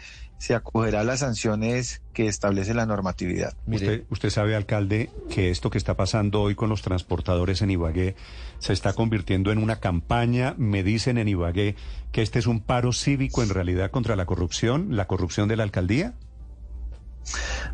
se 0.45 0.55
acogerá 0.55 1.01
a 1.01 1.05
las 1.05 1.21
sanciones 1.21 2.03
que 2.13 2.27
establece 2.27 2.75
la 2.75 2.85
normatividad. 2.85 3.57
Usted, 3.67 4.05
usted 4.11 4.29
sabe, 4.29 4.55
alcalde, 4.55 5.09
que 5.31 5.51
esto 5.51 5.71
que 5.71 5.79
está 5.79 5.97
pasando 5.97 6.43
hoy 6.43 6.55
con 6.55 6.69
los 6.69 6.83
transportadores 6.83 7.63
en 7.63 7.71
Ibagué 7.71 8.15
se 8.59 8.75
está 8.75 8.93
convirtiendo 8.93 9.53
en 9.53 9.57
una 9.57 9.81
campaña. 9.81 10.55
Me 10.59 10.83
dicen 10.83 11.17
en 11.17 11.29
Ibagué 11.29 11.77
que 12.13 12.21
este 12.21 12.41
es 12.41 12.47
un 12.47 12.61
paro 12.61 12.93
cívico 12.93 13.43
en 13.43 13.49
realidad 13.49 13.91
contra 13.91 14.17
la 14.17 14.27
corrupción, 14.27 14.95
la 14.95 15.07
corrupción 15.07 15.49
de 15.49 15.57
la 15.57 15.63
alcaldía. 15.63 16.13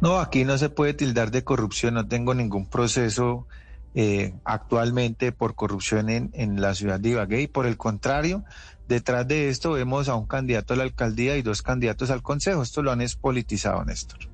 No, 0.00 0.20
aquí 0.20 0.44
no 0.44 0.56
se 0.56 0.70
puede 0.70 0.94
tildar 0.94 1.32
de 1.32 1.42
corrupción, 1.42 1.94
no 1.94 2.06
tengo 2.06 2.34
ningún 2.34 2.70
proceso 2.70 3.48
eh, 3.94 4.35
actualmente 4.44 5.32
por 5.32 5.54
corrupción 5.54 6.09
en, 6.09 6.30
en 6.35 6.61
la 6.61 6.75
ciudad 6.75 7.00
de 7.00 7.11
Ibagué 7.11 7.42
y 7.42 7.47
por 7.47 7.66
el 7.66 7.76
contrario, 7.76 8.44
detrás 8.88 9.26
de 9.26 9.49
esto 9.49 9.73
vemos 9.73 10.09
a 10.09 10.14
un 10.14 10.26
candidato 10.26 10.75
a 10.75 10.76
la 10.76 10.82
alcaldía 10.85 11.37
y 11.37 11.42
dos 11.42 11.62
candidatos 11.62 12.11
al 12.11 12.23
consejo. 12.23 12.62
Esto 12.62 12.82
lo 12.82 12.92
han 12.92 13.00
espolitizado, 13.00 13.85
Néstor. 13.85 14.30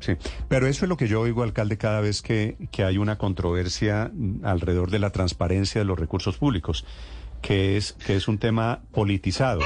Sí, 0.00 0.12
pero 0.48 0.66
eso 0.66 0.84
es 0.84 0.88
lo 0.88 0.96
que 0.96 1.08
yo 1.08 1.20
oigo, 1.20 1.42
alcalde, 1.42 1.76
cada 1.76 2.00
vez 2.00 2.22
que, 2.22 2.56
que 2.70 2.84
hay 2.84 2.98
una 2.98 3.18
controversia 3.18 4.12
alrededor 4.44 4.90
de 4.90 5.00
la 5.00 5.10
transparencia 5.10 5.80
de 5.80 5.84
los 5.84 5.98
recursos 5.98 6.38
públicos, 6.38 6.84
que 7.42 7.76
es, 7.76 7.94
que 7.94 8.16
es 8.16 8.28
un 8.28 8.38
tema 8.38 8.82
politizado. 8.92 9.60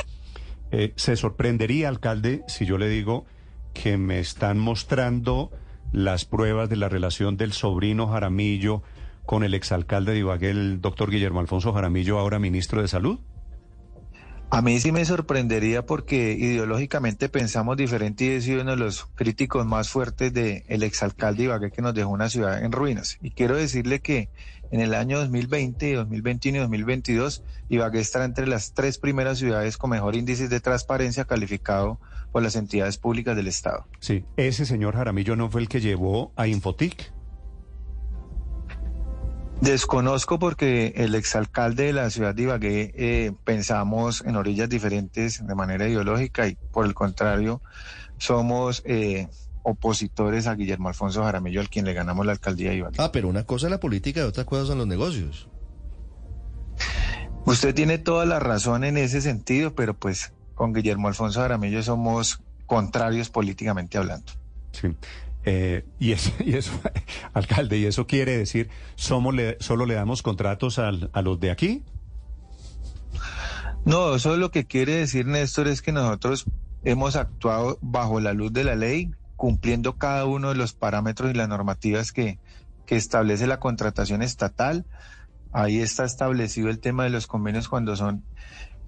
Eh, 0.70 0.94
¿Se 0.96 1.16
sorprendería, 1.16 1.88
alcalde, 1.88 2.42
si 2.48 2.64
yo 2.64 2.78
le 2.78 2.88
digo 2.88 3.26
que 3.74 3.98
me 3.98 4.20
están 4.20 4.58
mostrando 4.58 5.50
las 5.92 6.24
pruebas 6.24 6.70
de 6.70 6.76
la 6.76 6.88
relación 6.88 7.36
del 7.36 7.52
sobrino 7.52 8.08
Jaramillo 8.08 8.82
con 9.24 9.44
el 9.44 9.54
exalcalde 9.54 10.12
de 10.12 10.18
Ibagué, 10.18 10.50
el 10.50 10.80
doctor 10.80 11.10
Guillermo 11.10 11.40
Alfonso 11.40 11.72
Jaramillo, 11.72 12.18
ahora 12.18 12.38
ministro 12.38 12.82
de 12.82 12.88
Salud? 12.88 13.18
A 14.50 14.60
mí 14.60 14.78
sí 14.80 14.92
me 14.92 15.02
sorprendería 15.06 15.86
porque 15.86 16.32
ideológicamente 16.32 17.30
pensamos 17.30 17.78
diferente 17.78 18.26
y 18.26 18.28
he 18.28 18.40
sido 18.42 18.60
uno 18.60 18.72
de 18.72 18.76
los 18.76 19.06
críticos 19.14 19.64
más 19.64 19.88
fuertes 19.88 20.34
del 20.34 20.64
el 20.68 20.82
exalcalde 20.82 21.44
Ibagué 21.44 21.70
que 21.70 21.80
nos 21.80 21.94
dejó 21.94 22.10
una 22.10 22.28
ciudad 22.28 22.62
en 22.62 22.70
ruinas. 22.70 23.16
Y 23.22 23.30
quiero 23.30 23.56
decirle 23.56 24.00
que 24.00 24.28
en 24.70 24.80
el 24.80 24.92
año 24.92 25.18
2020, 25.20 25.94
2021 25.94 26.58
y 26.58 26.60
2022, 26.60 27.42
Ibagué 27.70 28.00
estará 28.00 28.26
entre 28.26 28.46
las 28.46 28.74
tres 28.74 28.98
primeras 28.98 29.38
ciudades 29.38 29.78
con 29.78 29.88
mejor 29.88 30.16
índice 30.16 30.48
de 30.48 30.60
transparencia 30.60 31.24
calificado 31.24 31.98
por 32.30 32.42
las 32.42 32.54
entidades 32.54 32.98
públicas 32.98 33.34
del 33.34 33.48
Estado. 33.48 33.86
Sí, 34.00 34.26
ese 34.36 34.66
señor 34.66 34.96
Jaramillo 34.96 35.34
no 35.34 35.50
fue 35.50 35.62
el 35.62 35.68
que 35.68 35.80
llevó 35.80 36.32
a 36.36 36.46
Infotic. 36.46 37.10
Desconozco 39.62 40.40
porque 40.40 40.92
el 40.96 41.14
exalcalde 41.14 41.84
de 41.84 41.92
la 41.92 42.10
ciudad 42.10 42.34
de 42.34 42.42
Ibagué 42.42 42.92
eh, 42.96 43.32
pensamos 43.44 44.24
en 44.26 44.34
orillas 44.34 44.68
diferentes 44.68 45.46
de 45.46 45.54
manera 45.54 45.86
ideológica 45.86 46.48
y 46.48 46.56
por 46.72 46.84
el 46.84 46.94
contrario 46.94 47.62
somos 48.18 48.82
eh, 48.84 49.28
opositores 49.62 50.48
a 50.48 50.56
Guillermo 50.56 50.88
Alfonso 50.88 51.22
Jaramillo, 51.22 51.60
al 51.60 51.70
quien 51.70 51.84
le 51.84 51.94
ganamos 51.94 52.26
la 52.26 52.32
alcaldía 52.32 52.70
de 52.70 52.78
Ibagué. 52.78 52.96
Ah, 52.98 53.12
pero 53.12 53.28
una 53.28 53.44
cosa 53.44 53.68
es 53.68 53.70
la 53.70 53.78
política 53.78 54.18
y 54.18 54.24
otra 54.24 54.44
cosa 54.44 54.66
son 54.66 54.78
los 54.78 54.88
negocios. 54.88 55.48
Usted 57.46 57.72
tiene 57.72 57.98
toda 57.98 58.26
la 58.26 58.40
razón 58.40 58.82
en 58.82 58.96
ese 58.96 59.20
sentido, 59.20 59.76
pero 59.76 59.94
pues 59.94 60.32
con 60.56 60.72
Guillermo 60.72 61.06
Alfonso 61.06 61.38
Jaramillo 61.38 61.84
somos 61.84 62.40
contrarios 62.66 63.30
políticamente 63.30 63.96
hablando. 63.96 64.32
Sí. 64.72 64.88
Eh, 65.44 65.84
y, 65.98 66.12
eso, 66.12 66.32
y 66.44 66.54
eso, 66.54 66.72
alcalde, 67.32 67.78
¿y 67.78 67.86
eso 67.86 68.06
quiere 68.06 68.36
decir 68.36 68.68
somos 68.94 69.34
le, 69.34 69.56
solo 69.60 69.86
le 69.86 69.94
damos 69.94 70.22
contratos 70.22 70.78
a 70.78 70.92
los 70.92 71.40
de 71.40 71.50
aquí? 71.50 71.82
No, 73.84 74.14
eso 74.14 74.36
lo 74.36 74.50
que 74.52 74.64
quiere 74.64 74.94
decir, 74.96 75.26
Néstor, 75.26 75.66
es 75.66 75.82
que 75.82 75.90
nosotros 75.90 76.44
hemos 76.84 77.16
actuado 77.16 77.78
bajo 77.80 78.20
la 78.20 78.32
luz 78.32 78.52
de 78.52 78.62
la 78.62 78.76
ley, 78.76 79.10
cumpliendo 79.34 79.96
cada 79.96 80.24
uno 80.24 80.50
de 80.50 80.54
los 80.54 80.72
parámetros 80.72 81.30
y 81.30 81.34
las 81.34 81.48
normativas 81.48 82.12
que, 82.12 82.38
que 82.86 82.96
establece 82.96 83.48
la 83.48 83.58
contratación 83.58 84.22
estatal. 84.22 84.86
Ahí 85.52 85.80
está 85.80 86.04
establecido 86.04 86.70
el 86.70 86.78
tema 86.78 87.04
de 87.04 87.10
los 87.10 87.26
convenios 87.26 87.68
cuando 87.68 87.96
son 87.96 88.24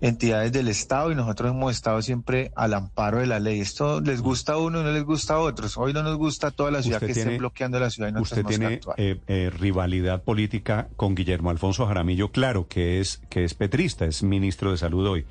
entidades 0.01 0.53
del 0.53 0.69
Estado 0.69 1.13
y 1.13 1.15
nosotros 1.15 1.51
hemos 1.51 1.73
estado 1.73 2.03
siempre 2.03 2.53
al 2.57 2.75
amparo 2.75 3.19
de 3.19 3.27
la 3.27 3.41
ley. 3.41 3.61
Esto 3.61 4.01
les 4.01 4.21
gusta 4.21 4.55
a 4.55 4.59
uno 4.59 4.81
y 4.81 4.85
no 4.85 4.93
les 4.93 5.05
gusta 5.05 5.35
a 5.35 5.39
otros. 5.39 5.77
Hoy 5.77 5.93
no 5.93 6.03
nos 6.03 6.17
gusta 6.17 6.49
a 6.49 6.51
toda 6.51 6.71
la 6.71 6.83
ciudad 6.83 7.01
que 7.01 7.13
esté 7.13 7.39
bloqueando 7.39 7.79
la 7.81 7.91
ciudad 7.91 8.13
y 8.15 8.21
Usted 8.21 8.45
tiene 8.45 8.81
eh, 8.97 9.21
eh, 9.27 9.51
rivalidad 9.51 10.23
política 10.23 10.89
con 10.97 11.15
Guillermo 11.15 11.51
Alfonso 11.51 11.87
Jaramillo, 11.87 12.31
claro, 12.31 12.69
que 12.69 13.01
es, 13.01 13.23
que 13.29 13.45
es 13.45 13.55
petrista, 13.55 14.05
es 14.05 14.23
ministro 14.23 14.71
de 14.71 14.79
Salud 14.79 15.07
hoy. 15.07 15.27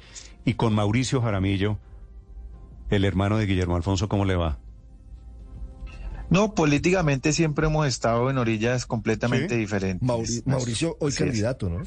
Y 0.46 0.56
con 0.56 0.74
Mauricio 0.74 1.22
Jaramillo, 1.22 1.78
el 2.90 3.06
hermano 3.06 3.38
de 3.38 3.46
Guillermo 3.46 3.76
Alfonso, 3.76 4.10
¿cómo 4.10 4.26
le 4.26 4.36
va? 4.36 4.60
No, 6.30 6.56
políticamente 6.56 7.32
siempre 7.32 7.68
hemos 7.68 7.86
estado 7.86 8.30
en 8.30 8.38
orillas 8.40 8.86
completamente 8.86 9.56
diferentes. 9.56 10.44
Mauricio, 10.48 10.98
hoy 11.00 11.14
candidato, 11.14 11.70
¿no? 11.70 11.84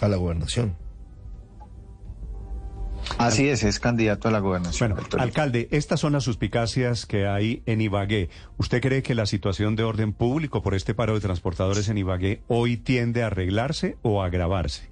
A 0.00 0.08
la 0.08 0.16
gobernación. 0.16 0.87
Así 3.16 3.48
es, 3.48 3.64
es 3.64 3.80
candidato 3.80 4.28
a 4.28 4.30
la 4.30 4.38
gobernación. 4.40 4.94
Bueno, 4.94 5.08
alcalde, 5.18 5.68
estas 5.70 6.00
son 6.00 6.12
las 6.12 6.24
suspicacias 6.24 7.06
que 7.06 7.26
hay 7.26 7.62
en 7.66 7.80
Ibagué. 7.80 8.28
¿Usted 8.58 8.80
cree 8.80 9.02
que 9.02 9.14
la 9.14 9.26
situación 9.26 9.76
de 9.76 9.84
orden 9.84 10.12
público 10.12 10.62
por 10.62 10.74
este 10.74 10.94
paro 10.94 11.14
de 11.14 11.20
transportadores 11.20 11.88
en 11.88 11.98
Ibagué 11.98 12.42
hoy 12.48 12.76
tiende 12.76 13.22
a 13.22 13.26
arreglarse 13.28 13.96
o 14.02 14.22
a 14.22 14.26
agravarse? 14.26 14.90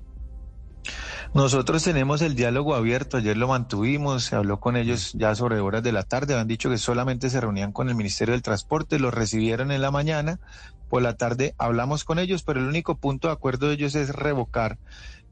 Nosotros 1.35 1.83
tenemos 1.83 2.23
el 2.23 2.35
diálogo 2.35 2.75
abierto, 2.75 3.17
ayer 3.17 3.37
lo 3.37 3.49
mantuvimos, 3.49 4.25
se 4.25 4.37
habló 4.37 4.59
con 4.61 4.77
ellos 4.77 5.13
ya 5.15 5.35
sobre 5.35 5.61
horas 5.61 5.83
de 5.83 5.93
la 5.93 6.05
tarde, 6.05 6.35
han 6.35 6.49
dicho 6.49 6.71
que 6.71 6.79
solamente 6.79 7.29
se 7.29 7.41
reunían 7.41 7.73
con 7.73 7.89
el 7.89 7.95
Ministerio 7.95 8.33
del 8.33 8.43
Transporte, 8.43 8.99
los 8.99 9.13
recibieron 9.13 9.71
en 9.71 9.83
la 9.83 9.91
mañana, 9.91 10.39
por 10.89 11.03
la 11.03 11.17
tarde 11.17 11.55
hablamos 11.59 12.05
con 12.05 12.19
ellos, 12.19 12.43
pero 12.43 12.61
el 12.61 12.69
único 12.69 12.97
punto 12.97 13.29
de 13.29 13.35
acuerdo 13.35 13.69
de 13.69 13.75
ellos 13.75 13.95
es 13.97 14.11
revocar 14.11 14.79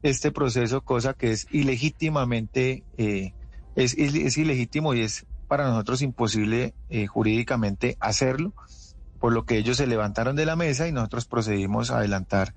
este 0.09 0.31
proceso, 0.31 0.81
cosa 0.81 1.13
que 1.13 1.31
es 1.31 1.47
ilegítimamente, 1.51 2.83
eh, 2.97 3.33
es, 3.75 3.95
es, 3.97 4.37
ilegítimo 4.37 4.93
y 4.93 5.01
es 5.01 5.25
para 5.47 5.67
nosotros 5.67 6.01
imposible 6.01 6.73
eh, 6.89 7.07
jurídicamente 7.07 7.97
hacerlo, 7.99 8.53
por 9.19 9.33
lo 9.33 9.45
que 9.45 9.57
ellos 9.57 9.77
se 9.77 9.87
levantaron 9.87 10.35
de 10.35 10.45
la 10.45 10.55
mesa 10.55 10.87
y 10.87 10.91
nosotros 10.91 11.25
procedimos 11.25 11.91
a 11.91 11.97
adelantar 11.97 12.53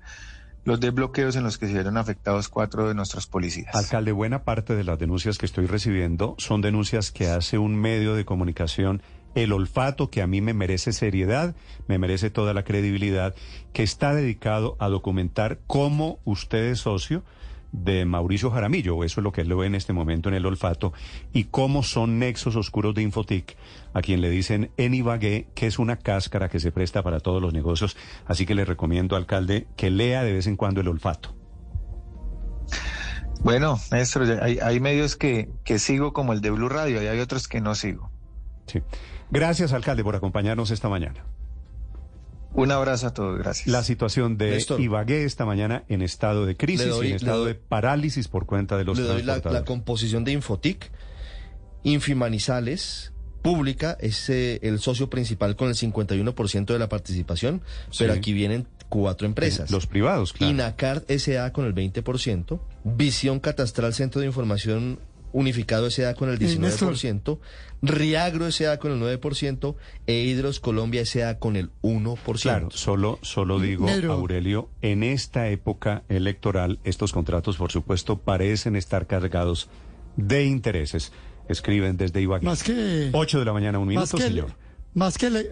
los 0.65 0.79
desbloqueos 0.79 1.35
en 1.35 1.43
los 1.43 1.57
que 1.57 1.67
se 1.67 1.73
vieron 1.73 1.97
afectados 1.97 2.49
cuatro 2.49 2.87
de 2.87 2.93
nuestros 2.93 3.25
policías. 3.25 3.73
Alcalde, 3.73 4.11
buena 4.11 4.43
parte 4.43 4.75
de 4.75 4.83
las 4.83 4.99
denuncias 4.99 5.37
que 5.37 5.45
estoy 5.45 5.65
recibiendo 5.65 6.35
son 6.37 6.61
denuncias 6.61 7.11
que 7.11 7.29
hace 7.29 7.57
un 7.57 7.75
medio 7.75 8.13
de 8.13 8.25
comunicación 8.25 9.01
el 9.35 9.53
olfato 9.53 10.09
que 10.09 10.21
a 10.21 10.27
mí 10.27 10.41
me 10.41 10.53
merece 10.53 10.91
seriedad, 10.91 11.55
me 11.87 11.97
merece 11.97 12.29
toda 12.29 12.53
la 12.53 12.63
credibilidad, 12.63 13.35
que 13.73 13.83
está 13.83 14.13
dedicado 14.13 14.75
a 14.79 14.89
documentar 14.89 15.59
cómo 15.67 16.19
usted 16.25 16.65
es 16.65 16.79
socio 16.79 17.23
de 17.71 18.05
Mauricio 18.05 18.51
Jaramillo, 18.51 18.95
o 18.95 19.03
eso 19.03 19.19
es 19.19 19.23
lo 19.23 19.31
que 19.31 19.41
él 19.41 19.53
ve 19.53 19.67
en 19.67 19.75
este 19.75 19.93
momento 19.93 20.29
en 20.29 20.35
el 20.35 20.45
olfato, 20.45 20.93
y 21.33 21.45
cómo 21.45 21.83
son 21.83 22.19
nexos 22.19 22.55
oscuros 22.55 22.95
de 22.95 23.01
Infotic, 23.01 23.57
a 23.93 24.01
quien 24.01 24.21
le 24.21 24.29
dicen 24.29 24.71
en 24.77 24.93
Ibagué, 24.93 25.47
que 25.55 25.67
es 25.67 25.79
una 25.79 25.97
cáscara 25.97 26.49
que 26.49 26.59
se 26.59 26.71
presta 26.71 27.03
para 27.03 27.19
todos 27.19 27.41
los 27.41 27.53
negocios. 27.53 27.97
Así 28.25 28.45
que 28.45 28.55
le 28.55 28.65
recomiendo, 28.65 29.15
alcalde, 29.15 29.67
que 29.75 29.89
lea 29.89 30.23
de 30.23 30.33
vez 30.33 30.47
en 30.47 30.55
cuando 30.55 30.81
el 30.81 30.87
olfato. 30.87 31.35
Bueno, 33.41 33.79
Néstor, 33.91 34.41
hay, 34.41 34.59
hay 34.59 34.79
medios 34.79 35.15
que, 35.15 35.49
que 35.63 35.79
sigo 35.79 36.11
como 36.11 36.33
el 36.33 36.41
de 36.41 36.51
Blue 36.51 36.69
Radio 36.69 37.01
y 37.01 37.07
hay 37.07 37.19
otros 37.19 37.47
que 37.47 37.61
no 37.61 37.73
sigo. 37.73 38.11
Sí. 38.67 38.81
Gracias, 39.31 39.73
alcalde, 39.73 40.03
por 40.03 40.15
acompañarnos 40.15 40.71
esta 40.71 40.89
mañana. 40.89 41.23
Un 42.53 42.71
abrazo 42.71 43.07
a 43.07 43.13
todos, 43.13 43.37
gracias. 43.37 43.67
La 43.67 43.83
situación 43.83 44.37
de 44.37 44.51
Néstor. 44.51 44.81
Ibagué 44.81 45.23
esta 45.23 45.45
mañana 45.45 45.83
en 45.87 46.01
estado 46.01 46.45
de 46.45 46.57
crisis 46.57 46.87
doy- 46.87 47.07
y 47.07 47.09
en 47.11 47.15
estado 47.17 47.43
doy- 47.43 47.53
de 47.53 47.55
parálisis 47.55 48.27
por 48.27 48.45
cuenta 48.45 48.75
de 48.77 48.83
los 48.85 48.97
Le 48.97 49.03
doy 49.03 49.23
la, 49.23 49.63
composición 49.65 50.23
de 50.23 50.31
Infotic. 50.33 50.91
Infimanizales 51.83 53.13
pública 53.41 53.97
es 54.01 54.29
eh, 54.29 54.59
el 54.63 54.79
socio 54.79 55.09
principal 55.09 55.55
con 55.55 55.69
el 55.69 55.75
51% 55.75 56.65
de 56.73 56.79
la 56.79 56.89
participación, 56.89 57.61
pero 57.97 58.13
aquí 58.13 58.33
vienen 58.33 58.67
cuatro 58.89 59.25
empresas. 59.27 59.71
Los 59.71 59.87
privados, 59.87 60.33
claro. 60.33 60.51
Inacard 60.51 61.03
SA 61.09 61.53
con 61.53 61.65
el 61.65 61.73
20%, 61.73 62.59
Visión 62.83 63.39
Catastral 63.39 63.93
Centro 63.93 64.19
de 64.19 64.27
Información 64.27 64.99
Unificado 65.31 65.89
SA 65.91 66.13
con 66.15 66.29
el 66.29 66.39
19%, 66.39 67.39
Riagro 67.81 68.51
SA 68.51 68.77
con 68.79 68.91
el 68.91 69.19
9% 69.21 69.75
e 70.07 70.13
Hidros 70.23 70.59
Colombia 70.59 71.05
SA 71.05 71.39
con 71.39 71.55
el 71.55 71.69
1%. 71.81 72.41
Claro, 72.41 72.71
solo, 72.71 73.19
solo 73.21 73.59
digo. 73.59 73.87
Aurelio, 74.11 74.69
en 74.81 75.03
esta 75.03 75.47
época 75.49 76.03
electoral, 76.09 76.79
estos 76.83 77.11
contratos, 77.13 77.57
por 77.57 77.71
supuesto, 77.71 78.17
parecen 78.17 78.75
estar 78.75 79.07
cargados 79.07 79.69
de 80.17 80.45
intereses. 80.45 81.11
Escriben 81.47 81.97
desde 81.97 82.21
Ibagué. 82.21 82.45
Más 82.45 82.61
que... 82.63 83.09
8 83.11 83.39
de 83.39 83.45
la 83.45 83.53
mañana, 83.53 83.79
un 83.79 83.85
más 83.87 83.93
minuto, 84.13 84.17
que, 84.17 84.23
señor. 84.23 84.53
Más 84.93 85.17
que, 85.17 85.29
le- 85.29 85.47